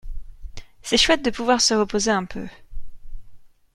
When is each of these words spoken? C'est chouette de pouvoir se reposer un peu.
C'est 0.81 0.97
chouette 0.97 1.23
de 1.23 1.29
pouvoir 1.29 1.61
se 1.61 1.75
reposer 1.75 2.09
un 2.09 2.25
peu. 2.25 2.47